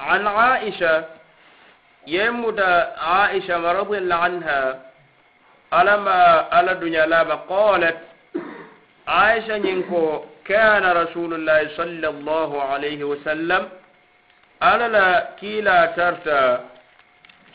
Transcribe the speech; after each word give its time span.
عن 0.00 0.26
عائشة 0.26 1.04
يمد 2.06 2.60
عائشة 2.98 3.72
رضي 3.72 3.98
الله 3.98 4.14
عنها 4.14 4.62
ألما 5.74 6.20
ألا 6.60 6.72
الدنيا 6.72 7.06
لابا 7.06 7.34
قالت 7.34 7.96
عائشة 9.08 9.54
ينكو 9.56 10.20
كان 10.44 10.84
رسول 11.02 11.34
الله 11.34 11.68
صلى 11.76 12.08
الله 12.08 12.62
عليه 12.62 13.04
وسلم 13.04 13.68
ألا 14.62 14.88
لا 14.88 15.08
كيلا 15.40 15.86
ترتا 15.86 16.64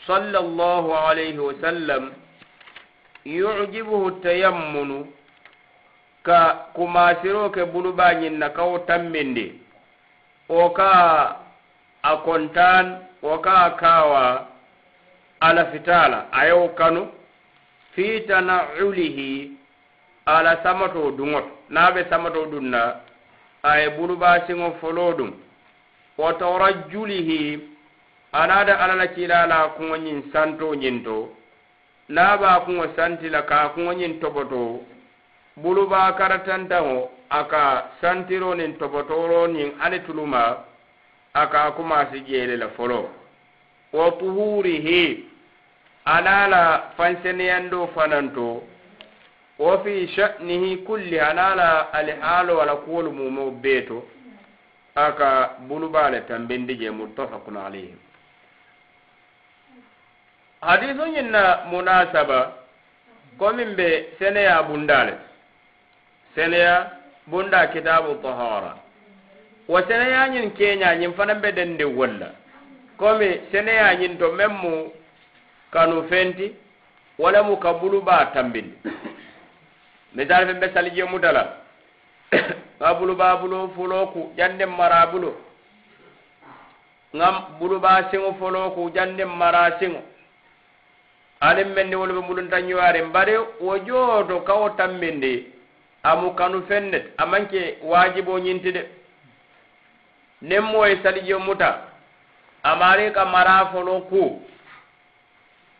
صلى 0.06 0.38
الله 0.38 0.98
عليه 0.98 1.38
وسلم 1.38 2.12
يعجبه 3.26 4.08
التيمن 4.08 4.90
ka 6.22 6.70
kumasiro 6.74 7.50
ke 7.50 7.64
bulubañin 7.66 8.38
na 8.38 8.48
kawo 8.54 8.78
tammindi 8.86 9.58
o 10.48 10.70
a 12.02 12.16
kontan 12.24 12.86
wo 13.22 13.38
ka 13.44 13.52
a 13.66 13.70
kaawa 13.80 14.46
ala 15.40 15.64
fitaala 15.72 16.26
a 16.32 16.46
ye 16.46 16.68
kanu 16.78 17.02
fi 17.94 18.20
tanaulihi 18.28 19.50
ala 20.26 20.62
samato 20.62 21.10
duŋoto. 21.18 21.50
Niŋ 21.70 21.84
a 21.88 21.92
be 21.94 22.02
samatoo 22.10 22.60
na 22.60 22.82
aye 23.62 23.88
bulubasiŋo 23.96 24.68
folo 24.80 25.12
ɗum 25.18 25.30
wo 26.18 26.24
wa 26.24 26.32
anada 28.32 28.78
alala 28.78 29.06
kilala 29.06 29.06
la 29.06 29.06
kiilaa 29.14 29.46
la 29.46 29.56
a 29.64 29.68
kuŋo 29.76 29.96
ñiŋ 29.96 30.18
santoo 30.32 30.74
ñiŋ 30.74 30.96
to. 31.04 31.16
Niŋ 32.08 32.60
kuŋo 32.64 32.84
santi 32.96 33.28
ka 33.48 33.56
a 33.62 33.68
kuŋo 33.74 33.92
ñiŋ 33.92 34.20
tobotoo 34.20 34.80
bulubaa 35.56 36.12
karatantaŋo 36.18 37.10
aka 37.30 37.62
santiro 38.00 38.54
nin 38.54 38.72
niŋ 38.78 39.46
nin 39.54 39.70
ani 39.80 39.98
tuluma 40.06 40.42
aka 41.34 41.70
kumasi 41.72 42.20
jeele 42.20 42.56
la 42.56 42.68
folo 42.68 43.10
wo 43.92 44.10
tuhurihi 44.10 45.24
ana 46.04 46.46
la 46.48 46.82
fanseneyando 46.96 47.86
fananto 47.94 48.62
wo 49.58 49.78
fi 49.84 50.08
sha'nihi 50.08 50.76
kulli 50.76 51.20
ana 51.20 51.54
la 51.54 51.92
alihaalo 51.92 52.56
wala 52.58 52.76
kuwolu 52.76 53.12
mumo 53.12 53.50
beeto 53.50 54.02
aka 54.94 55.50
bulubale 55.68 56.20
tambindi 56.20 56.74
je 56.76 56.90
muttafaqun 56.90 57.56
alayhim 57.56 57.96
hadiso 60.60 61.06
na 61.22 61.64
munasaba 61.70 62.52
komin 63.38 63.74
be 63.76 64.06
seneya 64.18 64.62
bundale 64.62 65.14
seneya 66.34 66.90
bunda 67.26 67.66
kitabu 67.66 68.14
tahara 68.14 68.76
wo 69.68 69.78
seneyañin 69.82 70.50
keñañin 70.54 71.14
fanan 71.14 71.40
be 71.40 71.52
dende 71.52 71.84
wolla. 71.84 72.34
Komi 72.98 73.40
seneyañin 73.52 74.18
to 74.18 74.32
men 74.32 74.50
mu 74.50 74.90
kanu 75.70 76.02
fenti 76.08 76.52
wala 77.18 77.42
mu 77.42 77.56
ka 77.60 77.72
buluba 77.74 78.32
tambindi 78.34 78.74
misal 80.14 80.46
fen 80.46 80.60
be 80.60 80.68
salije 80.74 81.04
mutala 81.04 81.58
nga 82.80 82.94
buluba 82.94 83.36
bulo 83.36 83.68
fuloku 83.76 84.32
janden 84.36 84.70
mara 84.70 85.06
bulo. 85.06 85.34
Nga 87.14 87.28
buluba 87.58 88.08
siŋo 88.10 88.34
folo 88.38 88.70
ku 88.74 88.90
janden 88.94 89.28
mara 89.28 89.78
siŋo 89.78 90.00
alin 91.40 91.68
menni 91.74 91.94
wolu 91.96 92.14
be 92.14 92.26
mulunta 92.26 92.60
ñuwaarin 92.60 93.12
bari 93.12 93.36
wo 93.60 93.78
jooto 93.86 94.40
kawo 94.40 94.70
tambindi 94.70 95.46
amu 96.02 96.34
kanu 96.34 96.62
fennet 96.66 97.04
amanke 97.18 97.78
wajibo 97.82 98.38
ñinti 98.38 98.72
de. 98.72 99.01
nin 100.42 100.60
moye 100.60 100.98
salijo 101.02 101.38
muta 101.38 101.78
amari 102.62 103.10
ka 103.12 103.24
mara 103.24 103.70
folo 103.72 104.00
ku. 104.10 104.42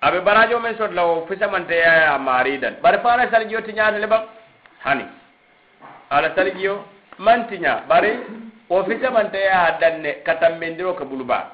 Aɓe 0.02 0.20
barajo 0.20 0.58
men 0.60 0.76
sotla 0.76 1.02
o 1.06 1.26
fisamanteyaya 1.28 2.18
mari 2.18 2.58
dan. 2.58 2.74
Bare 2.82 2.98
fa 3.02 3.12
ala 3.12 3.30
salijo 3.30 3.60
tiñaata 3.60 3.98
le 3.98 4.06
ɓan 4.06 4.22
hani. 4.84 5.04
Ala 6.10 6.34
salijo 6.34 6.84
man 7.18 7.46
tiña 7.48 7.82
bare 7.88 8.18
o 8.68 8.82
fisamanteyaya 8.84 9.78
danne 9.80 10.22
katammendiro 10.24 10.94
ke 10.94 11.04
buluba 11.04 11.52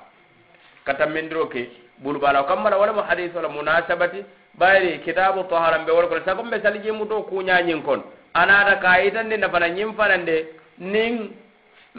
katammendiro 0.84 1.46
ke 1.48 1.68
bulubala 2.02 2.40
o 2.40 2.44
kammala 2.44 2.78
walamo 2.78 3.02
hadis 3.02 3.34
ola 3.36 3.48
munasabati 3.48 4.24
bayri 4.58 4.98
kitabu 5.04 5.44
taharan 5.50 5.84
ɓe 5.84 5.92
wala 5.92 6.08
kono 6.08 6.24
sago 6.24 6.42
mbe 6.42 6.60
salijo 6.62 6.94
muto 6.94 7.22
kuñañin 7.28 7.82
kon. 7.84 8.02
Anaata 8.34 8.76
ka 8.80 8.98
yitandi 9.00 9.36
nafana 9.36 9.68
ñin 9.68 9.92
fanande 9.94 10.46
nin 10.78 11.32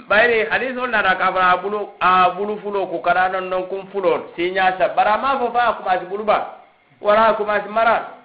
bayri 0.08 0.46
hadisol 0.50 0.90
nata 0.90 1.58
bulu 1.62 1.90
a 2.00 2.30
bulu 2.38 2.58
fulo 2.62 2.88
ko 2.88 3.00
kana 3.02 3.30
non 3.30 3.50
non 3.50 3.68
kum 3.68 3.88
fulo 3.92 4.32
si 4.36 4.52
ñasa 4.52 4.90
bara 4.96 5.18
ma 5.18 5.38
fo 5.40 5.52
fa 5.52 5.74
ko 5.78 5.84
mas 5.86 6.02
buluba 6.10 6.60
wala 7.02 7.34
ko 7.38 7.46
mas 7.46 7.64
mara. 7.70 8.16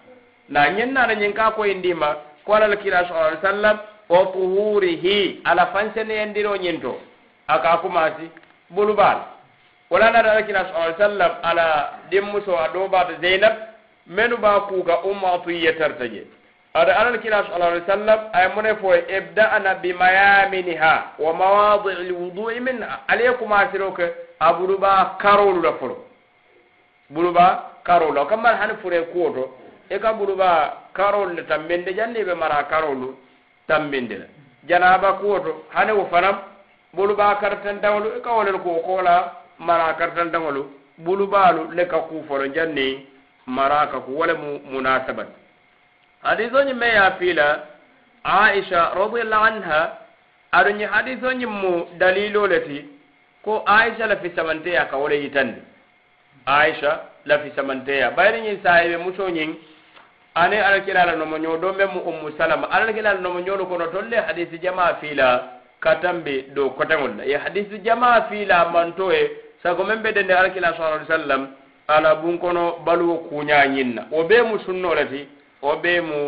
Na 0.48 0.68
nyen 0.70 0.92
na 0.92 1.06
nyen 1.14 1.32
ka 1.32 1.50
ko 1.50 1.62
koyindima 1.62 2.16
ko 2.44 2.52
ala 2.54 2.76
kila 2.76 3.04
sallallahu 3.08 3.40
sallam 3.42 3.78
o 4.08 4.16
tuhurihi 4.32 5.40
ala 5.44 5.66
fanse 5.66 5.94
fansene 5.94 6.14
yendiro 6.14 6.56
ñinto 6.56 6.98
aka 7.48 7.78
ko 7.82 7.88
mas 7.88 8.12
buluba 8.70 9.26
wala 9.90 10.10
na 10.10 10.18
ala 10.18 10.42
kila 10.42 10.64
sallallahu 10.68 10.98
sallam 10.98 11.32
ala 11.42 11.64
dimmuso 12.10 12.46
so 12.46 12.58
adoba 12.58 12.88
bato 13.04 13.20
zeynab 13.20 13.54
menu 14.06 14.36
ba 14.36 14.60
kuuka 14.68 15.00
umma 15.04 15.38
tiyetartaje 15.46 16.26
ada 16.74 16.96
alal 16.98 17.18
kila 17.22 17.42
sallallahu 17.46 17.70
alaihi 17.70 17.86
wasallam 17.86 18.20
ay 18.34 18.46
mune 18.54 18.74
fo 18.82 18.90
ibda'na 18.94 19.74
bi 19.82 19.92
mayaminiha 19.92 20.94
wa 21.18 21.30
mawadi' 21.34 21.94
alwudu'i 22.02 22.60
min 22.60 22.82
alaykum 23.08 23.52
asiruka 23.52 24.10
abuluba 24.40 25.14
karolu 25.22 25.62
la 25.62 25.72
folo. 25.78 25.96
Buluba 27.10 27.70
karolu. 27.84 28.26
Kamal 28.26 28.56
han 28.56 28.76
fure 28.82 29.02
kuoto 29.14 29.54
e 29.88 29.98
ka 30.00 30.12
buluba 30.14 30.74
karolu 30.92 31.42
tambende 31.46 31.94
janni 31.94 32.24
be 32.24 32.34
mara 32.34 32.64
karolu 32.64 33.14
tambende 33.68 34.18
la. 34.18 34.26
Janaba 34.66 35.12
kuoto 35.22 35.64
hane 35.70 35.92
wo 35.92 36.06
fanam 36.10 36.38
buluba 36.92 37.36
kartan 37.40 37.78
dawlu 37.80 38.18
e 38.18 38.20
ka 38.20 38.32
wolel 38.34 38.58
ko 38.58 38.82
kola 38.82 39.30
mara 39.60 39.94
kartan 39.94 40.32
dawlu 40.32 40.66
bulubalu 40.98 41.70
le 41.70 41.86
ka 41.86 41.98
ku 42.10 42.24
folo 42.26 42.48
janni 42.50 43.06
maraka 43.46 44.00
ku 44.00 44.18
wala 44.18 44.34
hadise 46.24 46.54
o 46.56 46.62
ñiŋ 46.64 46.76
meŋ 46.76 46.90
ye 46.90 47.40
a 47.40 47.60
aisha 48.24 48.80
radiallahu 48.96 49.44
anha 49.44 49.80
aɗoñi 50.52 50.84
hadise 50.84 51.24
o 51.26 51.32
ñiŋ 51.32 51.50
mu 51.50 51.72
dalilo 51.98 52.46
le 52.46 52.58
ti 52.66 52.78
ko 53.44 53.62
aisha 53.66 54.06
lafi 54.06 54.30
samanteya 54.36 54.88
ka 54.90 54.96
wole 54.96 55.20
yitandi. 55.22 55.60
Aisha 56.46 57.00
lafi 57.24 57.50
samanteya 57.56 58.10
ɓayriñin 58.10 58.44
ñiŋ 58.54 58.62
sahibe 58.62 58.96
musoo 58.96 59.28
ñiŋ 59.30 59.54
ane 60.34 60.56
nomo 61.18 61.36
ñoo 61.38 61.56
do 61.56 61.72
meŋ 61.72 61.88
mu 61.94 62.00
ummu 62.00 62.30
salama. 62.38 62.66
Alakilala 62.70 63.20
nomo 63.20 63.40
ñoɗo 63.40 63.64
kono 63.66 63.86
tolu 63.86 64.08
le 64.10 64.16
hadisi 64.16 64.58
jama 64.62 64.94
fiila 65.00 65.60
katambe 65.80 65.80
ka 65.80 65.94
tambi 66.00 66.54
do 66.54 66.70
koteŋol 66.70 67.16
la 67.16 67.24
ye 67.24 67.36
hadisi 67.38 67.78
jama 67.84 68.26
fiila 68.28 68.68
manto 68.72 69.10
e 69.12 69.30
sago 69.62 69.84
men 69.84 70.02
ɓe 70.02 70.12
dende 70.12 70.30
alakila 70.32 70.74
sa 70.76 70.86
alaihi 70.86 71.06
wasallam 71.08 71.48
ala 71.88 72.14
bun 72.16 72.38
kono 72.38 72.78
baluwo 72.84 73.16
kuñañinna 73.30 73.72
ñiŋ 73.74 73.94
na 73.94 74.02
wo 74.10 74.24
bee 74.24 74.42
mu 74.42 74.58
sunnole 74.60 75.06
ti 75.08 75.28
wo 75.64 75.76
be 75.82 76.00
mu 76.08 76.20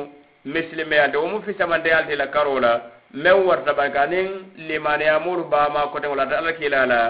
misilimeyante 0.53 1.17
wo 1.17 1.27
mu 1.33 1.39
fisamanteyalite 1.43 2.17
la 2.17 2.27
karo 2.29 2.59
la 2.61 2.73
meŋ 3.15 3.39
warata 3.49 3.73
barika 3.75 4.01
aniŋ 4.03 4.29
limaniyamuru 4.69 5.45
baama 5.51 5.81
koteŋo 5.93 6.15
la 6.17 6.23
ata 6.23 6.39
alla 6.39 6.53
kila 6.53 6.87
la 6.87 7.01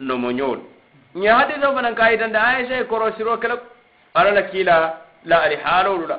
nomoñoolu 0.00 0.62
ñe 1.20 1.28
hadiso 1.28 1.72
fanaŋ 1.74 1.94
ka 1.94 2.10
yitande 2.12 2.36
aisha 2.38 2.74
ye 2.76 2.84
korosiro 2.84 3.38
kele 3.38 3.54
alla 4.14 4.30
la 4.32 4.42
kila 4.42 4.76
la 5.24 5.36
ali 5.42 5.56
haalolu 5.64 6.06
la 6.06 6.18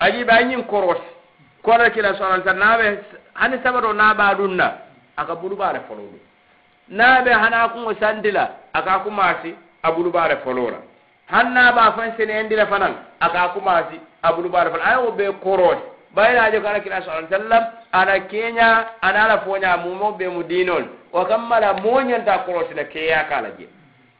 ajibe 0.00 0.30
a 0.32 0.42
ñiŋ 0.42 0.62
korosi 0.66 1.08
ko 1.62 1.72
alla 1.72 1.90
kila 1.90 2.14
sa 2.16 2.24
alai 2.26 2.42
sallam 2.44 2.58
naabe 2.58 2.98
hani 3.34 3.56
sabato 3.62 3.92
naa 3.92 4.14
baa 4.14 4.34
duŋ 4.34 4.52
na 4.56 4.66
a 5.16 5.24
ka 5.26 5.34
bulubaa 5.34 5.72
le 5.72 5.80
foloo 5.88 6.10
lu 6.12 6.18
naabe 6.88 7.28
hana 7.32 7.68
kuŋo 7.68 7.92
sandi 8.00 8.30
la 8.30 8.44
a 8.72 8.82
ka 8.82 8.98
kumaasi 9.04 9.54
a 9.82 9.92
bulubaa 9.92 10.28
le 10.28 10.36
foloo 10.44 10.70
la 10.70 10.78
haŋ 11.32 11.46
naa 11.52 11.72
baa 11.72 11.92
faŋ 11.92 12.16
seneyandi 12.16 12.54
le 12.56 12.66
fanaŋ 12.66 12.92
a 13.20 13.28
ka 13.30 13.48
kumaasi 13.54 14.00
abulu 14.22 14.48
bar 14.48 14.70
fal 14.70 14.80
ayo 14.80 15.12
be 15.12 15.30
korode 15.42 15.80
bayna 16.14 16.50
jo 16.52 16.60
kana 16.60 16.80
kira 16.80 17.02
sallallahu 17.02 17.26
alaihi 17.26 17.34
wasallam 17.34 17.64
ana 17.92 18.20
kenya 18.28 18.86
ana 19.02 19.28
la 19.28 19.38
fonya 19.40 19.76
mumo 19.76 20.12
be 20.12 20.28
mu 20.28 20.42
dinol. 20.42 20.84
O 21.12 21.24
kammala 21.24 21.74
monyanta 21.74 22.38
korode 22.46 22.74
la 22.74 22.84
keya 22.84 23.24
kala 23.28 23.50
je. 23.58 23.66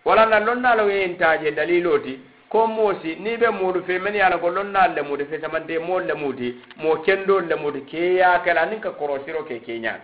Wala 0.04 0.26
na 0.26 0.38
non 0.40 0.60
na 0.62 0.74
lo 0.74 0.88
yenta 0.88 1.38
je 1.38 1.50
daliloti 1.52 2.18
ko 2.50 2.66
mosi 2.66 3.16
ni 3.20 3.36
ɓe 3.36 3.48
muɗu 3.50 3.82
fe 3.86 3.98
men 3.98 4.14
yaala 4.14 4.38
ko 4.38 4.50
non 4.50 4.72
na 4.72 4.86
lonnal 4.88 4.94
lemude 4.96 5.24
fe 5.30 5.38
tamante 5.38 5.78
mool 5.78 6.02
lemude 6.04 6.54
mo 6.78 6.96
kendo 7.04 7.38
kendol 7.38 7.46
lemude 7.46 7.80
ke 7.86 8.16
yakala 8.18 8.66
nin 8.66 8.80
ka 8.80 8.90
korosiro 8.90 9.44
ke 9.44 9.60
keñaani 9.62 10.02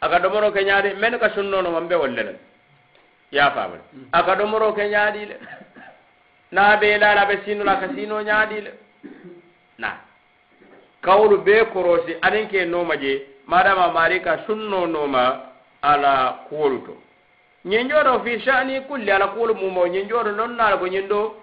aka 0.00 0.18
ɗomoro 0.18 0.52
kenya 0.52 0.80
de 0.82 0.94
men 0.94 1.18
ka 1.18 1.28
sunno 1.30 1.56
sunnonoma 1.58 1.80
mbe 1.80 1.94
wolle 1.94 2.22
le. 2.22 2.38
Yafamale 3.32 3.82
mm. 3.92 4.06
aka 4.12 4.34
ɗomoro 4.36 4.72
kenya 4.74 5.10
di 5.10 5.26
le. 5.26 5.36
na 6.52 6.76
be 6.76 6.98
lala 6.98 7.26
be 7.26 7.40
sino 7.44 7.64
la 7.64 7.76
kasino 7.76 8.22
nyaadi 8.22 8.60
le 8.60 8.72
na 9.78 9.96
kawlu 11.02 11.38
be 11.44 11.64
korosi 11.72 12.16
anin 12.22 12.48
ke 12.48 12.64
noma 12.64 12.96
je 12.96 13.26
madama 13.46 13.92
marika 13.92 14.38
sunno 14.46 14.86
noma 14.86 15.40
ala 15.82 16.32
kuwolu 16.48 16.78
to 16.86 16.94
ñin 17.64 17.88
joto 17.88 18.20
fi 18.24 18.40
shani 18.40 18.80
kulli 18.80 19.10
ala 19.10 19.26
kuwolu 19.28 19.54
mumo 19.54 19.86
ñin 19.86 20.08
joto 20.08 20.30
non 20.32 20.56
naala 20.56 20.76
ko 20.78 20.86
ñin 20.86 21.08
ɗo 21.08 21.34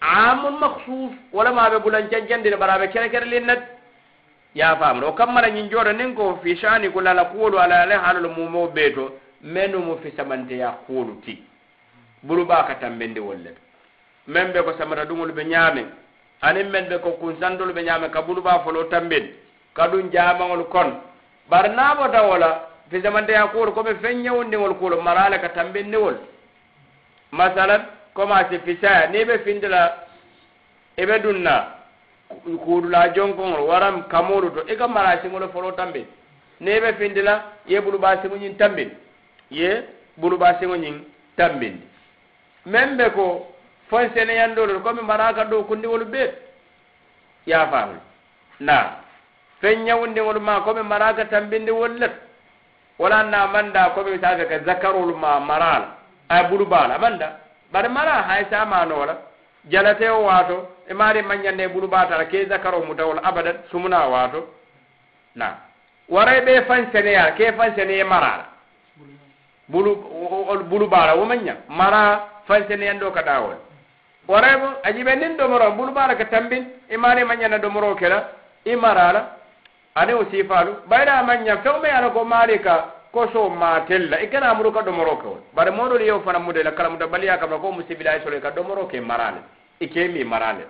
amun 0.00 0.58
maksus 0.60 1.12
wala 1.32 1.50
maɓe 1.52 1.78
bulancancandine 1.82 2.56
bara 2.56 2.78
ɓe 2.78 2.88
kere 2.92 3.08
kere 3.10 3.24
lin 3.26 3.44
nat 3.46 3.60
ya 4.54 4.76
famata 4.76 5.06
o 5.06 5.12
kammara 5.12 5.48
ñin 5.50 5.68
joto 5.70 5.92
nin 5.92 6.14
ko 6.14 6.38
fi 6.42 6.56
shani 6.56 6.90
kulli 6.90 7.08
ala 7.08 7.24
kuwolu 7.24 7.58
ala 7.58 7.80
ala 7.82 7.98
haalol 7.98 8.30
mumo 8.36 8.66
ɓee 8.74 8.94
to 8.94 9.12
menumu 9.42 9.98
fisamanteya 10.02 10.70
kuwolu 10.86 11.20
ti 11.24 11.42
buluɓa 12.26 12.66
ka 12.66 12.74
tambende 12.80 13.20
wolle 13.20 13.50
to 13.54 13.60
men 14.28 14.52
be 14.52 14.62
ko 14.62 14.72
samara 14.78 15.04
dungol 15.04 15.32
be 15.32 15.42
ñaamen 15.44 15.86
anin 16.42 16.70
men 16.70 16.88
be 16.88 16.98
ko 17.00 17.10
kunsantol 17.20 17.72
be 17.74 17.82
ñaame 17.82 18.08
kabulu 18.10 18.40
ba 18.42 18.60
folo 18.64 18.84
tambin 18.88 19.26
kadun 19.74 20.10
jamangol 20.12 20.64
kon. 20.68 21.00
Bari 21.50 21.68
naabota 21.70 22.22
wola 22.22 22.68
fisamanteya 22.90 23.02
samanteya 23.02 23.46
kuwol 23.52 23.72
komi 23.74 23.94
fen 24.02 24.22
ñewundiŋol 24.22 24.74
kuwol 24.78 25.00
marale 25.02 25.38
ka 25.40 25.48
tambindiwol 25.48 26.16
masalan 27.32 27.82
commence 28.14 28.58
fisaya 28.64 29.08
ni 29.08 29.24
be 29.24 29.38
findila 29.44 29.96
ibe 30.96 31.18
dunna 31.22 31.54
kuudula 32.64 33.08
jonkoŋol 33.14 33.60
waram 33.68 34.02
kamolu 34.08 34.50
to 34.50 34.60
i 34.72 34.76
ka 34.76 34.88
mara 34.88 35.20
siŋolo 35.22 35.46
e 35.48 35.52
folo 35.52 35.72
tambin 35.72 36.06
ni 36.60 36.80
be 36.80 36.92
findila 36.98 37.34
ye 37.66 37.80
buluba 37.80 38.20
siŋo 38.22 38.36
ñiŋ 38.36 38.56
tambin 38.58 38.90
ye 39.50 39.70
buluba 40.16 40.58
siŋo 40.60 40.76
ñiŋ 40.76 40.94
tambindi 41.36 41.82
meŋ 42.66 42.96
be 42.96 43.10
ko 43.16 43.46
fon 43.90 44.10
seneyandolo 44.14 44.80
komi 44.80 45.02
maraka 45.02 45.44
ɗo 45.44 45.64
kundiwol 45.68 46.04
ɓeet 46.04 46.32
yafamle 47.46 48.00
na 48.60 48.96
fen 49.60 49.84
ñawundiŋol 49.84 50.38
ma 50.40 50.60
komi 50.60 50.82
maraka 50.82 51.24
tambindiwol 51.24 51.98
let 51.98 52.12
wala 52.98 53.22
na 53.22 53.46
manda 53.46 53.90
komi 53.94 54.18
safe 54.20 54.46
ka 54.48 54.58
zakarol 54.66 55.14
ma 55.16 55.40
marala 55.40 55.88
ay 56.28 56.44
bulubala 56.48 56.94
amanda 56.94 57.40
bare 57.72 57.88
mara 57.88 58.22
hay 58.28 58.44
samanola 58.50 59.16
jalate 59.70 60.08
o 60.08 60.22
wato 60.24 60.68
e 60.88 60.94
mari 60.94 61.22
mañande 61.22 61.68
bulubatala 61.68 62.24
ke 62.28 62.46
zakaro 62.48 62.80
mutawol 62.84 63.20
abadan 63.22 63.56
sumuna 63.70 64.06
wato 64.08 64.48
na 65.34 65.56
waray 66.08 66.40
ɓe 66.40 66.64
fan 66.66 66.88
seneya 66.92 67.32
ke 67.36 67.52
fan 67.56 67.74
seneye 67.76 68.04
marala. 68.04 68.46
Bulu 69.68 69.94
bulubala 70.70 71.14
womaña 71.16 71.56
mara 71.68 72.28
fan 72.46 72.64
seneyanɗo 72.68 73.10
ka 73.12 73.22
ɗawol 73.22 73.56
waraybo 74.28 74.66
a 74.82 74.92
jiɓe 74.92 75.14
nin 75.16 75.36
ɗomoro 75.36 75.70
bulubala 75.76 76.14
ka 76.16 76.24
tambin 76.26 76.64
i 76.90 76.96
mari 76.96 77.24
mañana 77.24 77.58
ɗomoro 77.58 77.94
kela 77.96 78.28
i 78.64 78.76
marala 78.76 79.36
ani 79.94 80.12
o 80.12 80.24
sifalu 80.30 80.72
ɓayɗa 80.88 81.22
maña 81.26 81.56
fewme 81.62 81.86
ala 81.88 82.10
ko 82.10 82.24
mari 82.24 82.58
ka 82.60 82.94
koso 83.12 83.48
matella 83.50 84.20
i 84.22 84.28
kana 84.28 84.54
muru 84.54 84.70
ka 84.72 84.80
ɗomoro 84.82 85.16
kewol 85.20 85.40
bare 85.54 85.70
moɗol 85.70 86.02
yew 86.02 86.20
fana 86.24 86.38
mudela 86.38 86.72
kala 86.72 86.90
muda 86.90 87.06
baliya 87.06 87.38
kamna 87.38 87.58
ko 87.58 87.72
mu 87.72 87.82
civilisation 87.88 88.40
ka 88.40 88.50
ɗomoro 88.50 88.86
ke 88.88 89.00
marale 89.00 89.40
i 89.80 89.88
kemi 89.88 90.24
marale 90.24 90.66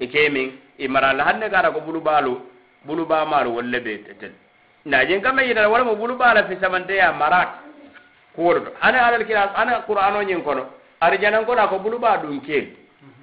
i 0.00 0.06
kemi 0.08 0.52
i 0.78 0.88
marale 0.88 1.20
hanne 1.22 1.48
gara 1.50 1.70
ko 1.72 1.80
bulubalu 1.80 2.36
buluba 2.84 3.24
malu 3.24 3.50
wolle 3.54 3.80
ɓe 3.80 4.16
tel 4.20 4.32
najin 4.84 5.22
kamɓe 5.22 5.42
yitata 5.48 5.68
walamo 5.70 5.94
bulubala 5.96 6.44
fi 6.48 6.56
samanteya 6.60 7.12
marat 7.12 7.48
kuwoɗo 8.36 8.72
hane 8.80 8.96
alal 8.98 9.24
kila 9.24 9.52
ana 9.56 9.80
qur'an 9.86 10.16
o 10.16 10.22
ñin 10.22 10.42
kono 10.44 10.66
arjanan 11.06 11.44
kona 11.46 11.66
ko 11.68 11.78
buluba 11.84 12.16
dun 12.22 12.40
ke 12.46 12.58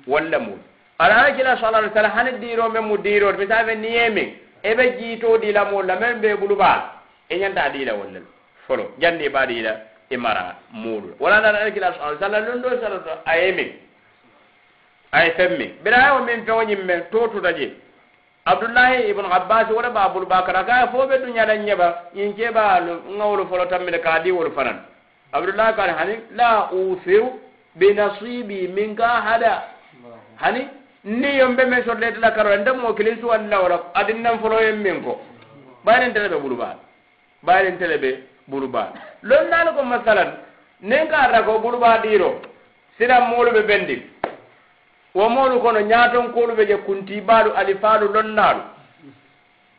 walla 0.08 0.40
mu 0.40 0.56
ala 1.00 1.31
kila 1.38 1.56
sallallahu 1.58 1.84
alaihi 1.84 1.94
wasallam 1.96 2.16
hanen 2.18 2.40
diro 2.44 2.70
men 2.70 2.84
mu 2.90 2.98
diro 2.98 3.31
be 3.40 3.46
tabe 3.48 3.74
niyeme 3.84 4.24
ebe 4.64 4.84
jito 5.00 5.38
dila 5.44 5.66
mo 5.72 5.81
la 5.81 5.96
men 6.00 6.20
be 6.22 6.36
buluba 6.42 6.72
e 7.30 7.38
nyanda 7.40 7.70
dila 7.76 7.94
walla 8.00 8.20
folo 8.68 8.92
jande 9.02 9.30
ba 9.36 9.46
dila 9.48 9.74
e 10.10 10.18
mara 10.18 10.56
mulu 10.72 11.16
wala 11.20 11.40
na 11.42 11.50
ala 11.50 11.72
kila 11.72 11.94
sallallahu 11.94 12.24
alaihi 12.26 12.46
wasallam 12.46 12.62
do 12.62 12.70
sallallahu 12.81 13.22
ayeme 13.34 13.66
ay 15.12 15.32
femme 15.38 15.68
bira 15.84 16.02
o 16.20 16.24
men 16.28 16.44
fe 16.46 16.52
wonyim 16.52 16.84
men 16.86 17.04
totu 17.12 17.40
daje 17.42 17.72
abdullahi 18.46 19.08
ibn 19.10 19.25
abbas 19.40 19.68
wala 19.72 19.90
ba 19.90 20.10
buluba 20.14 20.44
kara 20.46 20.64
ka 20.66 20.88
fo 20.92 21.08
be 21.08 21.18
dunya 21.25 21.46
dan 21.46 21.64
nyeba 21.66 22.10
in 22.14 22.34
ke 22.36 22.52
ba 22.54 22.82
ngawlu 23.18 23.48
folo 23.48 23.66
tammi 23.72 24.00
ka 24.04 24.20
di 24.24 24.32
wol 24.32 24.52
fanan 24.52 24.84
abdullahi 25.34 25.75
kan 25.75 25.90
hanin 26.00 26.20
la 26.36 26.70
usiru 26.72 27.48
binasibi 27.80 28.68
minka 28.68 29.08
hada. 29.08 29.64
Hani 30.42 30.68
ni 31.04 31.38
yombe 31.38 31.66
men 31.66 31.84
sorletela 31.84 32.31
karo 32.36 32.52
anda 32.54 32.74
mo 32.74 32.94
kilin 32.94 33.18
suwanna 33.22 33.60
wala 33.60 33.78
adin 33.96 34.22
nan 34.22 34.40
foloyen 34.40 34.78
min 34.84 35.02
ko 35.04 35.22
bayanin 35.86 36.14
tele 36.14 36.28
ɓe 36.30 36.36
ɓuru 36.36 36.56
ɓuruɓal 36.56 36.78
bayanin 37.44 37.78
tele 37.80 37.98
ɓe 37.98 38.10
ɓuru 38.50 38.68
lon 39.24 39.50
nani 39.50 39.72
ko 39.78 39.84
masalan 39.84 40.31
nin 40.81 41.08
ka 41.10 41.18
arra 41.18 41.44
ko 41.44 41.52
ɓuru 41.60 41.78
ɓuruɓa 41.80 42.02
ɗiro 42.04 42.42
siran 42.98 43.30
moolu 43.30 43.52
ɓe 43.52 43.62
ɓendi 43.68 43.96
wo 45.16 45.30
moolu 45.30 45.60
kono 45.62 45.80
ñaaton 45.80 46.32
koolu 46.34 46.54
ɓe 46.56 46.68
je 46.68 46.75
kunti 46.86 47.22
baalu 47.22 47.52
alifaalu 47.56 48.14
lonnaalu 48.14 48.62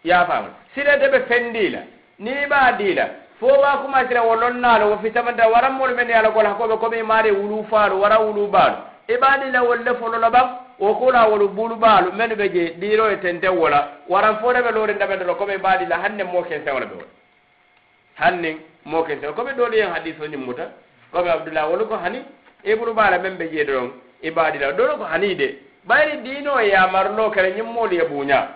yaafamu 0.05 0.49
sirete 0.75 1.07
ɓe 1.13 1.21
fendiila. 1.29 1.79
Ni 2.19 2.31
ɓa 2.49 2.73
diila. 2.79 3.05
foba 3.41 3.79
kuma 3.79 4.07
sira 4.07 4.23
wolon 4.23 4.61
nalo 4.61 4.91
wo 4.91 4.99
fitamanta 4.99 5.49
wara 5.49 5.71
mol 5.71 5.95
men 5.95 6.09
yala 6.09 6.31
ko 6.31 6.43
la 6.43 6.55
ko 6.55 6.69
be 6.69 6.77
ko 6.77 6.91
be 6.91 7.03
mare 7.03 7.31
wulu 7.33 7.65
faru 7.71 8.01
wara 8.01 8.21
wulu 8.21 8.47
balu. 8.47 8.77
Ibadi 9.09 9.51
la 9.51 9.63
wolle 9.63 9.95
folo 9.99 10.19
la 10.19 10.31
bam 10.31 10.49
wo 10.79 10.95
kula 10.95 11.27
wolu 11.29 11.49
bulu 11.49 11.77
balu 11.77 12.13
men 12.13 12.35
be 12.37 12.49
je 12.53 12.75
diro 12.79 13.09
e 13.11 13.17
tente 13.17 13.49
wala 13.49 14.03
wara 14.09 14.37
fore 14.41 14.63
be 14.63 14.71
lore 14.73 14.93
ndabe 14.93 15.17
do 15.19 15.35
ko 15.35 15.47
be 15.47 15.57
badi 15.59 15.87
la 15.87 15.97
hanne 16.03 16.23
mo 16.25 16.43
ken 16.43 16.63
se 16.65 16.71
wala 16.71 16.87
be 16.87 16.95
wala 16.95 17.09
hanne 18.17 18.59
mo 18.85 19.03
ken 19.05 19.21
se 19.21 19.27
ko 19.33 19.43
be 19.43 19.53
dole 19.57 19.75
en 19.81 19.91
hadithu 19.95 20.29
ni 20.29 20.37
muta. 20.37 20.69
Ko 21.11 21.23
be 21.23 21.51
wolu 21.61 21.89
ko 21.89 21.97
hani 21.97 22.23
e 22.63 22.77
bulu 22.77 22.95
men 22.95 23.37
be 23.39 23.49
je 23.51 23.65
don 23.65 23.91
ibadi 24.23 24.59
la. 24.59 24.73
Dole 24.73 24.99
ko 24.99 25.05
hani 25.05 25.35
de. 25.35 25.59
Bayri 25.87 26.21
dino 26.23 26.61
e 26.61 26.69
ya 26.69 26.87
marno 26.89 27.31
kare 27.31 27.55
nyim 27.55 27.75
ye 27.91 28.05
bunya. 28.05 28.49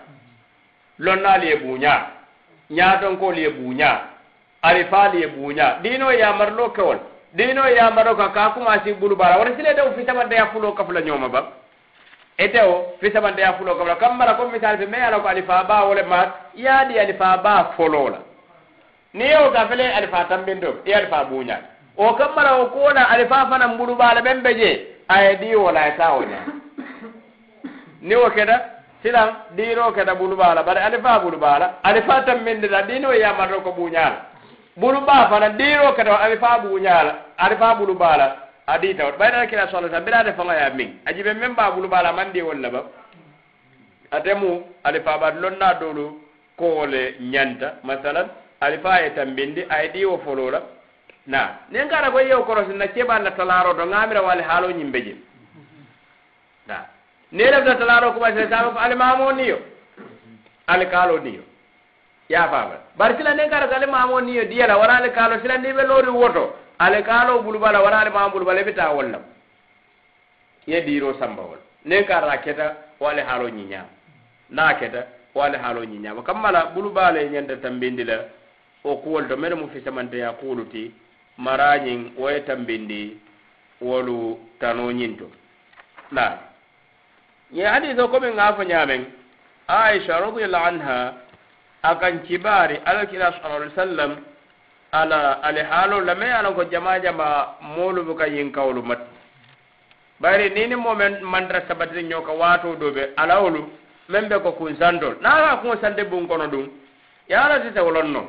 Lonnali 0.98 1.46
ye 1.48 1.56
bunya. 1.56 2.10
Nyaton 2.70 3.16
ko 3.16 3.32
le 3.32 3.48
bunya. 3.48 4.13
Ari 4.64 4.84
faali 4.84 5.22
e 5.22 5.26
buuña 5.28 5.78
e 5.84 6.18
yamarlo 6.18 6.72
kewol 6.72 6.98
ɗino 7.36 7.62
e 7.68 7.74
yamarlo 7.76 8.16
ka 8.16 8.28
ka 8.32 8.50
commencé 8.54 8.92
ɓulu 8.94 9.16
bara 9.16 9.38
wona 9.38 9.54
sile 9.56 9.74
dew 9.74 9.92
fisamandeya 9.96 10.46
fulo 10.52 10.72
kafula 10.72 11.00
ñooma 11.00 11.28
ba 11.28 11.40
e 12.38 12.48
tewo 12.48 12.96
fisamandeya 13.00 13.52
fulo 13.58 13.74
kafula 13.74 13.96
kam 13.96 14.16
mara 14.16 14.34
comme 14.34 14.52
misal 14.52 14.78
fe 14.78 14.86
mais 14.86 15.02
ala 15.04 15.20
ko 15.20 15.28
alifa 15.28 15.64
ba 15.68 15.84
wole 15.84 16.02
ma 16.02 16.32
yaaɗi 16.56 16.98
alifa 16.98 17.36
ba 17.42 17.72
folola 17.76 18.18
ni 19.12 19.24
yewo 19.24 19.50
ka 19.52 19.66
fele 19.68 19.84
alifa 19.92 20.24
tambinto 20.28 20.72
ɗi 20.84 20.94
alifa 20.94 21.24
buuña 21.24 21.56
o 21.96 22.14
kam 22.14 22.34
mara 22.34 22.56
o 22.56 22.66
kuwona 22.66 23.08
alifa 23.10 23.46
fana 23.50 23.66
ɓulu 23.76 23.94
bala 23.96 24.20
ɓen 24.22 24.40
ɓe 24.42 24.54
je 24.58 24.70
aye 25.08 25.36
ɗi 25.36 25.54
wola 25.56 25.88
e 25.88 25.96
ta 25.98 26.12
woña 26.14 26.40
ni 28.00 28.14
wo 28.16 28.30
keɗa 28.30 28.56
silan 29.02 29.28
ɗiro 29.56 29.92
keɗa 29.92 30.14
ɓulu 30.14 30.36
bala 30.36 30.62
bare 30.62 30.78
alifa 30.80 31.18
ɓulu 31.18 31.36
bala 31.38 31.74
alifa 31.82 32.22
tambindita 32.24 32.86
e 32.88 33.20
yamarlo 33.20 33.60
ko 33.60 33.72
buuñala 33.72 34.32
bulu 34.76 35.00
ba 35.06 35.28
fana 35.30 35.50
diro 35.50 35.92
kata 35.94 36.20
abe 36.20 36.36
fa 36.38 36.58
bu 36.62 36.78
nyala 36.78 37.12
ari 37.38 37.56
fa 37.56 37.74
bulu 37.74 37.94
bala 37.94 38.36
adi 38.66 38.94
taw 38.94 39.12
bayda 39.18 39.46
kila 39.46 39.68
sallallahu 39.70 39.94
alaihi 39.94 40.04
wasallam 40.04 40.26
bila 40.26 40.32
fanga 40.38 40.54
ya 40.60 40.70
min 40.74 40.98
ajibe 41.06 41.32
men 41.34 41.54
ba 41.54 41.70
bulu 41.70 41.88
bala 41.88 42.12
mandi 42.12 42.42
wonna 42.42 42.70
ba. 42.70 42.82
Atemu 44.10 44.62
ari 44.84 45.00
fa 45.00 45.18
ba 45.18 45.30
lonna 45.30 45.74
dolu 45.80 46.20
kole 46.58 47.14
nyanta 47.20 47.78
masalan 47.84 48.28
ari 48.60 48.78
fa 48.78 49.00
e 49.02 49.10
tambindi 49.14 49.62
aidi 49.70 50.04
wo 50.04 50.18
folola 50.24 50.62
na 51.26 51.58
nen 51.70 51.88
kara 51.88 52.10
ko 52.10 52.18
yew 52.20 52.42
koros 52.44 52.68
na 52.74 52.86
keba 52.88 53.18
la 53.18 53.30
talaro 53.30 53.74
do 53.74 53.86
ngamira 53.86 54.22
wal 54.22 54.42
halo 54.42 54.70
nyimbeje 54.72 55.14
na 56.66 56.86
ne 57.32 57.50
lafta 57.50 57.74
talaro 57.78 58.12
ko 58.12 58.18
ba 58.20 58.34
sai 58.34 58.48
sa 58.50 58.64
ko 58.64 58.78
alimamo 58.78 59.32
niyo? 59.32 59.58
Alkalo 60.66 61.18
niyo? 61.20 61.42
yafama. 62.28 62.76
Bari 62.96 63.14
silanden 63.16 63.50
kara 63.50 63.68
sale 63.68 63.86
mamo 63.86 64.20
niyo 64.20 64.44
diyala 64.44 64.76
wara 64.78 64.96
ale 64.96 65.10
kaalo 65.10 65.40
silandi 65.40 65.72
ɓe 65.72 65.86
loori 65.86 66.08
woto 66.10 66.54
ale 66.78 67.02
kaalo 67.02 67.42
bulubala 67.42 67.80
wara 67.80 67.98
ale 68.00 68.10
mamo 68.10 68.30
bulubala 68.30 68.62
ɓe 68.62 68.74
ta 68.74 68.90
wollam 68.92 69.22
ye 70.66 70.80
diiro 70.80 71.14
sambawol 71.18 71.58
nen 71.84 72.04
karra 72.04 72.38
keta 72.38 72.76
o 73.00 73.06
ale 73.08 73.22
haalo 73.22 73.48
ñiñama 73.48 73.88
na 74.50 74.74
keta 74.74 75.06
o 75.34 75.42
ale 75.42 75.58
haalo 75.58 75.84
ñiñama 75.84 76.22
kammala 76.22 76.66
bulubala 76.74 77.20
e 77.20 77.28
ñande 77.28 77.56
tambindi 77.60 78.04
la 78.04 78.24
o 78.84 78.96
kuwol 78.96 79.28
to 79.28 79.36
mene 79.36 79.54
mu 79.54 79.68
fisamanteya 79.68 80.32
kuuluti 80.32 80.92
marañin 81.38 82.12
woye 82.16 82.40
tambindi 82.40 83.18
wolu 83.80 84.38
tanoñinto 84.60 85.30
na. 86.12 86.38
Ye 87.52 87.64
hadis 87.66 87.98
o 87.98 88.08
komin 88.08 88.32
ŋaafo 88.34 88.62
ñamen 88.64 89.04
aicha 89.68 90.20
radiallahu 90.20 90.64
anha 90.66 91.12
akan 91.84 92.24
kibari 92.24 92.80
alakira 92.84 93.32
sallallahu 93.36 93.60
alaihi 93.62 93.76
wasallam 93.76 94.12
ala 94.92 95.42
ali 95.44 95.60
haalo 95.60 96.00
lame 96.00 96.28
ala 96.32 96.52
ko 96.56 96.64
jama 96.64 96.98
jama 97.00 97.56
molu 97.60 97.76
moolu 97.76 98.00
buka 98.08 98.26
yin 98.26 98.52
kawlu 98.52 98.82
mat. 98.82 98.98
Bayri 100.20 100.50
nini 100.50 100.76
momen 100.76 101.20
mandara 101.22 101.60
sabatiri 101.68 102.02
ñoka 102.08 102.32
waato 102.32 102.74
do 102.80 102.90
ɓe 102.90 103.10
alawolu 103.16 103.68
men 104.08 104.28
ɓe 104.28 104.38
ko 104.42 104.52
kun 104.52 104.76
sandol 104.80 105.16
na 105.20 105.28
naaka 105.28 105.56
kuŋo 105.60 105.76
sande 105.80 106.04
bun 106.08 106.26
kono 106.28 106.46
ɗum 106.48 106.68
yaala 107.28 107.60
tite 107.60 107.80
wolon 107.80 108.08
no. 108.12 108.22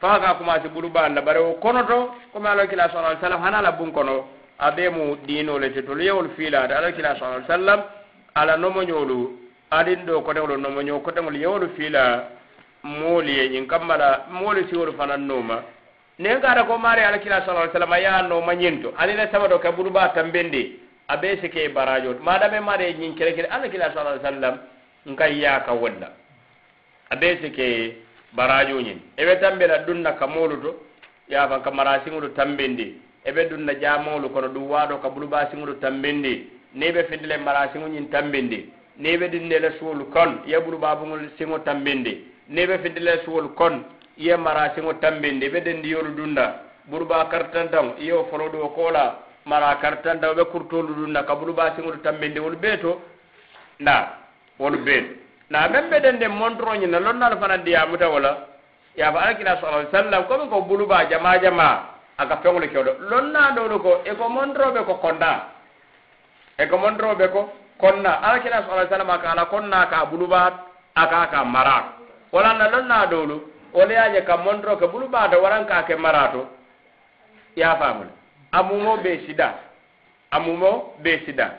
Faa 0.00 0.18
ka 0.20 0.34
commencé 0.34 0.68
ɓuru 0.68 0.88
baal 0.90 1.14
la 1.14 1.40
o 1.40 1.54
kono 1.62 1.82
to 1.86 2.10
comme 2.32 2.46
ala 2.46 2.66
kila 2.66 2.88
sa 2.90 2.98
alai 2.98 3.16
sallam 3.20 3.42
hana 3.42 3.62
la 3.62 3.72
bun 3.72 3.92
kono 3.92 4.26
a 4.58 4.70
ɓe 4.70 4.88
mu 4.90 5.16
diinole 5.26 5.70
te 5.72 5.82
tolu 5.84 6.02
yewol 6.02 6.28
fiilaade 6.36 6.72
ala 6.74 6.90
kila 6.92 7.16
sa 7.18 7.26
alai 7.26 7.46
sallam 7.46 7.80
ala 8.34 8.56
nomoñolu 8.56 9.38
adin 9.70 10.02
ɗo 10.06 10.22
koteŋolu 10.24 10.56
nomoño 10.56 11.00
koteŋol 11.04 11.36
yewolu 11.36 11.68
fiila 11.76 12.24
moolu 12.86 13.28
ye 13.28 13.48
ñiŋ 13.48 13.66
kamma 13.66 13.96
moolu 14.30 14.66
siwolu 14.68 14.92
fanaŋ 14.98 15.20
nooma. 15.26 15.62
Niŋ 16.18 16.40
ka 16.40 16.64
ko 16.64 16.78
maari 16.78 17.02
alakila 17.02 17.44
sala 17.44 17.68
sallam 17.72 17.92
a 17.92 17.98
ye 17.98 18.06
a 18.06 18.22
nooma 18.22 18.54
ñinto 18.54 18.94
anine 18.96 19.28
sabato 19.32 19.58
ka 19.58 19.72
burubaa 19.72 20.08
tambendi 20.14 20.80
a 21.08 21.16
bee 21.16 21.36
sike 21.40 21.68
barajo 21.74 22.14
to. 22.14 22.22
Maadame 22.22 22.60
maari 22.60 22.84
ye 22.84 22.92
ñiŋ 22.94 23.14
kele 23.16 23.34
kele 23.34 23.48
alakila 23.48 23.92
sala 23.94 24.18
sallam 24.22 24.58
nka 25.06 25.26
yaa 25.28 25.60
ka 25.66 25.72
wolla 25.72 26.08
a 27.10 27.16
bee 27.16 27.36
sike 27.42 27.96
barajo 28.32 28.80
ñin 28.80 28.98
eɓe 29.16 29.34
be 29.34 29.40
tambe 29.40 29.64
ka 30.18 30.26
moolu 30.26 30.56
to 30.62 30.70
yaafan 31.28 31.62
ka 31.62 31.70
marasiŋolu 31.70 32.28
tambendi 32.34 32.94
eɓe 33.24 33.34
be 33.34 33.48
duŋ 33.56 34.30
kono 34.32 34.48
ɗum 34.48 34.70
waado 34.70 34.98
ka 35.02 35.08
burubaa 35.10 35.48
siŋolu 35.50 35.74
tambendi 35.80 36.48
niŋ 36.74 36.88
i 36.88 36.92
be 36.92 37.36
marasiŋo 37.44 37.88
ñin 37.88 38.08
tambindi 38.10 38.70
ni 38.98 39.10
ɓe 39.16 39.18
be 39.18 39.28
dinne 39.28 39.56
kon 40.12 40.40
ye 40.46 40.58
burubaa 40.60 40.94
buŋolu 40.96 41.28
siŋo 41.38 41.58
tambindi 41.64 42.24
ne 42.48 42.66
ɓe 42.66 42.78
fidila 42.78 43.18
suwol 43.24 43.48
kon 43.54 43.84
iye 44.18 44.36
marasiŋo 44.36 44.92
tambindi 45.00 45.48
ɓe 45.48 45.60
dendiyolu 45.60 46.14
dunda. 46.16 46.62
Buruba 46.86 47.26
kartantaŋ 47.30 47.98
iye 47.98 48.12
wo 48.12 48.24
foloɗo 48.30 48.68
kola 48.74 49.18
mara 49.44 49.74
kartantaŋ 49.80 50.34
ɓe 50.36 50.44
kurtolu 50.52 50.94
dunda. 50.94 51.22
Ka 51.24 51.34
burubasiŋolu 51.34 51.98
tambindi 52.02 52.38
wolu 52.40 52.56
ɓee 52.56 52.78
to? 52.80 53.00
Nda 53.80 54.08
wolu 54.58 54.78
bee 54.84 55.02
na 55.50 55.68
men 55.68 55.90
ɓe 55.90 56.00
dende 56.00 56.28
montroñina 56.28 56.98
lonnal 57.00 57.38
fana 57.40 57.58
diyamuta 57.58 58.08
wala 58.08 58.46
yafa 58.96 59.18
alakila 59.20 59.60
sala 59.60 59.86
sallam 59.92 60.24
comme 60.26 60.48
ko 60.48 60.62
buluba 60.62 61.04
jama 61.10 61.38
jama 61.38 61.82
aka 62.18 62.36
feŋolu 62.42 62.68
kewɗo. 62.68 62.92
Lonna 63.10 63.50
ɗoɗo 63.56 63.78
ko 63.82 64.00
eko 64.04 64.28
montroɓe 64.28 64.84
ko 64.86 64.94
konna. 64.94 65.44
Eko 66.58 66.76
montroɓe 66.78 67.28
ko 67.32 67.52
konna. 67.78 68.10
Alakila 68.22 68.62
sala 68.66 68.88
sallam 68.88 69.10
aka 69.10 69.30
ala 69.30 69.44
konna 69.46 69.86
ka 69.90 70.04
buluba 70.06 70.64
aka 70.94 71.26
ka 71.30 71.44
marat 71.44 71.95
walanda 72.32 72.68
lon 72.70 72.86
na 72.88 73.06
dolu. 73.06 73.52
Wala 73.74 73.92
ya 73.92 74.12
je 74.12 74.20
kam 74.24 74.40
mondro 74.44 74.76
ke 74.76 74.86
bulu 74.88 75.08
bata 75.08 75.38
waran 75.38 75.66
ka 75.66 75.82
ke 75.82 75.96
marato. 75.96 76.46
Ya 77.56 77.76
famul 77.76 78.06
amumo 78.52 78.96
be 79.02 79.26
sida. 79.26 79.54
Amumo 80.32 80.94
be 81.02 81.22
sida. 81.26 81.50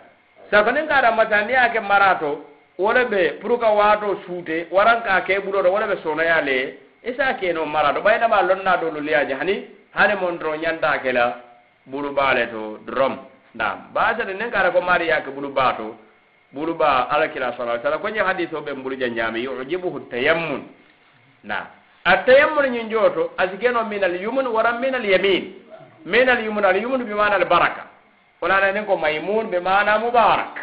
Sakonin 0.52 0.88
ka 0.88 1.02
da 1.02 1.12
matani 1.12 1.54
ya 1.54 1.70
ke 1.70 1.80
marato 1.80 2.46
wala 2.78 3.06
be 3.06 3.38
puruka 3.42 3.70
wato 3.70 4.18
sute 4.26 4.68
waran 4.72 5.04
ka 5.04 5.22
ke 5.22 5.40
bulu 5.46 5.62
do 5.64 5.72
wala 5.72 5.88
be 5.88 6.02
sona 6.04 6.24
ya 6.24 6.42
le 6.42 6.78
isa 7.04 7.34
ke 7.40 7.54
no 7.54 7.66
marato. 7.66 8.02
Bayda 8.02 8.28
ba 8.30 8.42
lon 8.42 8.64
na 8.64 8.78
dolu 8.78 9.04
ya 9.04 9.26
je. 9.26 9.34
Hani 9.34 9.66
hani 9.94 10.16
mondro 10.16 10.56
nyanda 10.56 10.98
ke 11.04 11.12
la 11.14 11.42
bulu 11.86 12.14
bale 12.14 12.48
to 12.50 12.80
drum 12.86 13.20
nam 13.56 13.90
ba 13.94 14.16
sa 14.18 14.24
ne 14.24 14.50
ka 14.50 14.64
da 14.64 14.72
ko 14.72 14.82
mari 14.82 15.08
ya 15.08 15.22
ke 15.22 15.30
bulu 15.32 15.54
bato 15.54 15.96
buluba 16.52 17.10
alakira 17.10 17.54
sala 17.58 17.80
sala 17.84 17.98
kwenye 17.98 18.20
hadisi 18.20 18.56
obe 18.56 18.74
mbuluja 18.74 19.10
nyame 19.10 19.40
yujibuhu 19.40 20.00
tayammun 20.00 20.64
na 21.44 21.66
atayammun 22.06 22.70
nyinjoto 22.70 23.32
azigeno 23.38 23.84
min 23.84 24.04
al-yumun 24.04 24.48
wara 24.48 24.72
min 24.80 24.96
al-yamin 24.96 25.54
min 26.06 26.30
al-yumun 26.30 26.66
al-yumun 26.66 27.04
bi 27.04 27.14
maana 27.14 27.36
al-baraka 27.36 27.84
wala 28.42 28.60
na 28.62 28.72
ninko 28.72 28.98
maimun 28.98 29.50
bi 29.52 29.60
maana 29.60 30.00
mubarak 30.00 30.56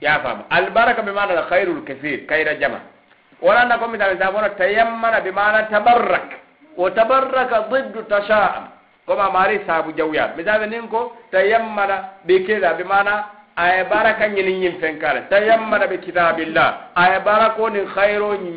ya 0.00 0.18
fam 0.20 0.42
al-baraka 0.50 1.02
bi 1.02 1.10
maana 1.12 1.38
al-khairu 1.38 1.72
al-kathir 1.78 2.26
kaira 2.26 2.54
jama 2.58 2.80
wala 3.42 3.64
na 3.64 3.78
kwa 3.78 3.88
mithali 3.88 4.18
sabona 4.18 4.50
tayammana 4.50 5.20
bi 5.20 5.30
maana 5.30 5.62
tabarrak 5.70 6.32
wa 6.76 6.90
tabarraka 6.90 7.60
dhiddu 7.70 8.02
tashaa'am 8.02 8.64
kama 9.06 9.30
mari 9.30 9.60
sabu 9.66 9.92
jawya 9.92 10.34
mithali 10.36 10.66
ninko 10.66 11.16
tayammana 11.30 12.18
bi 12.24 12.42
kila 12.44 12.74
bi 12.74 12.84
maana 12.84 13.24
aye 13.58 13.84
bara 13.90 14.14
ka 14.14 14.26
ñini 14.28 14.52
ñin 14.60 14.78
fen 14.80 14.98
kala 15.00 15.22
tayammana 15.28 15.86
bi 15.88 15.98
kitabillah 15.98 16.94
aye 16.94 17.18
bara 17.24 17.50
ko 17.56 17.68
nin 17.68 17.86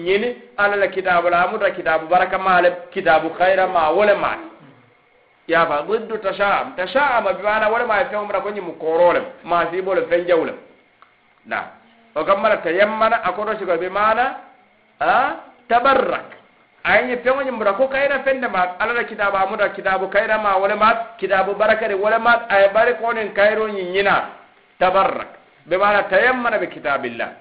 ñini 0.06 0.36
ala 0.58 0.76
la 0.76 0.88
kitabu 0.88 1.28
la 1.30 1.42
amuta 1.48 1.72
kitabu 1.72 2.06
baraka 2.08 2.38
male 2.38 2.70
kitabu 2.94 3.30
khayra 3.34 3.66
ma 3.68 3.90
wala 3.90 4.16
ma 4.16 4.38
ya 5.48 5.66
ba 5.66 5.82
guddu 5.88 6.18
tashaam 6.22 6.76
tashaam 6.78 7.24
bi 7.38 7.42
mana 7.44 7.70
wala 7.70 7.86
ma 7.86 8.06
fe 8.06 8.16
umra 8.16 8.42
ko 8.42 8.50
ñi 8.52 8.62
mu 8.62 8.78
korole 8.78 9.22
ma 9.44 9.66
si 9.72 9.82
bolo 9.82 10.06
fen 10.08 10.26
jawle 10.28 10.54
na 11.46 11.72
o 12.16 12.24
kamala 12.24 12.58
tayammana 12.62 13.24
akoto 13.24 13.58
sigo 13.58 13.76
bi 13.78 13.90
mana 13.90 14.38
ha 15.00 15.36
tabarrak 15.68 16.30
ayi 16.84 17.18
feŋo 17.24 17.42
ñiŋ 17.42 17.58
muta 17.58 17.74
ko 17.74 17.88
kayira 17.88 18.20
feŋ 18.24 18.38
ne 18.40 18.48
maat 18.48 18.76
alla 18.80 18.94
la 18.94 19.04
kitaabu 19.04 19.38
amuta 19.38 19.70
kitaabu 19.70 20.10
kayira 20.14 20.38
ma 20.38 20.58
wole 20.62 20.76
maat 20.76 21.18
kitaabu 21.18 21.56
barakari 21.58 21.96
wole 21.96 22.18
maat 22.20 22.46
a 22.50 22.62
ye 22.62 22.68
bari 22.70 22.94
koniŋ 23.02 23.34
ñina 23.94 24.41
تبرك. 24.82 25.32
بمعنى 25.70 26.00
تيمن 26.14 26.54
بكتاب 26.62 27.04
الله. 27.06 27.32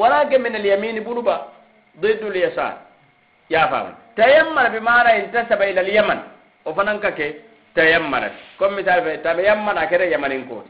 ولكن 0.00 0.38
من 0.44 0.54
اليمين 0.60 0.96
بربا 1.06 1.36
ضد 2.02 2.22
اليسار. 2.30 2.74
يا 3.54 3.62
فاهم 3.70 3.94
تيمن 4.20 4.66
بمعنى 4.74 5.10
انتسب 5.20 5.60
إلى 5.70 5.80
اليمن. 5.86 6.18
وفننكك 6.66 7.20
تيمن. 7.78 8.24
كم 8.60 8.72
مثال 8.76 9.22
تيمن. 9.26 9.76
أكده 9.84 10.04
يمن 10.14 10.32
إنكوت. 10.38 10.66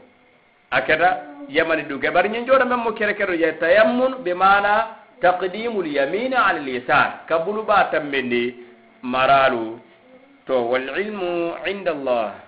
أكده 0.73 1.09
يمن 1.57 1.79
دوك 1.89 2.05
برنين 2.15 2.45
جورا 2.47 2.65
من 2.71 2.79
مكير 2.87 3.11
كرو 3.19 3.35
تيمن 3.63 4.11
بمعنى 4.25 4.75
تقديم 5.21 5.73
اليمين 5.83 6.33
على 6.45 6.57
اليسار. 6.63 7.09
كبلبا 7.29 7.79
تمني 7.91 8.43
مرالو. 9.03 9.65
تو 10.47 10.57
والعلم 10.71 11.21
عند 11.65 11.87
الله. 11.97 12.44